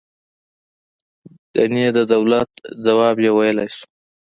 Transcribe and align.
ګنې 1.53 1.85
د 1.97 1.99
دولت 2.13 2.51
ځواب 2.85 3.15
یې 3.25 3.31
ویلای 3.37 3.69
شو. 3.75 3.85